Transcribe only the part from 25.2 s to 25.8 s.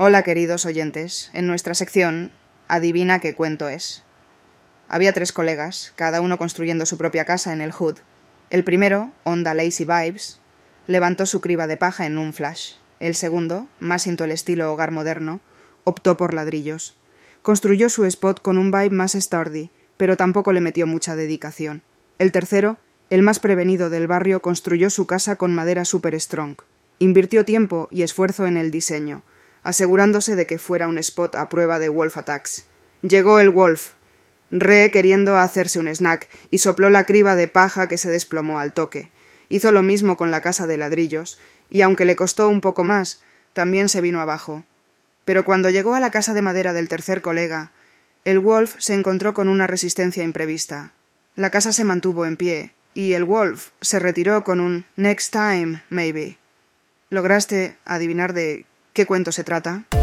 con